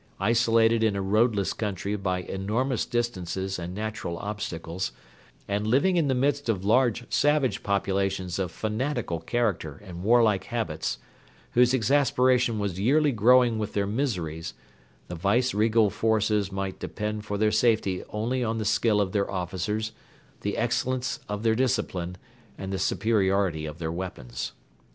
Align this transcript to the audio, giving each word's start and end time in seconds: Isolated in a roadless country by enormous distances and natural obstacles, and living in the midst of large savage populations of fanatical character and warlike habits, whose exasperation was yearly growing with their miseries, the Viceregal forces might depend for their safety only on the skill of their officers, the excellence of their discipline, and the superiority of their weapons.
Isolated 0.19 0.83
in 0.83 0.95
a 0.95 1.01
roadless 1.03 1.53
country 1.53 1.95
by 1.95 2.23
enormous 2.23 2.87
distances 2.87 3.59
and 3.59 3.75
natural 3.75 4.17
obstacles, 4.17 4.93
and 5.47 5.67
living 5.67 5.95
in 5.95 6.07
the 6.07 6.15
midst 6.15 6.49
of 6.49 6.65
large 6.65 7.03
savage 7.13 7.61
populations 7.61 8.39
of 8.39 8.49
fanatical 8.49 9.19
character 9.19 9.79
and 9.85 10.01
warlike 10.01 10.45
habits, 10.45 10.97
whose 11.51 11.71
exasperation 11.75 12.57
was 12.57 12.79
yearly 12.79 13.11
growing 13.11 13.59
with 13.59 13.73
their 13.73 13.85
miseries, 13.85 14.55
the 15.07 15.13
Viceregal 15.13 15.91
forces 15.91 16.51
might 16.51 16.79
depend 16.79 17.23
for 17.23 17.37
their 17.37 17.51
safety 17.51 18.03
only 18.09 18.43
on 18.43 18.57
the 18.57 18.65
skill 18.65 18.99
of 19.01 19.11
their 19.11 19.29
officers, 19.29 19.91
the 20.39 20.57
excellence 20.57 21.19
of 21.29 21.43
their 21.43 21.53
discipline, 21.53 22.17
and 22.57 22.73
the 22.73 22.79
superiority 22.79 23.67
of 23.67 23.77
their 23.77 23.91
weapons. 23.91 24.53